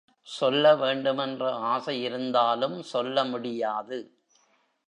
[0.27, 3.99] சொல்ல வேண்டுமென்ற ஆசை இருந்தாலும் சொல்ல முடியாது.